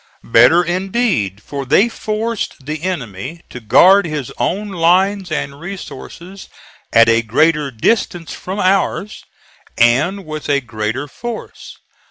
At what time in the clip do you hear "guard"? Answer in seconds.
3.59-4.07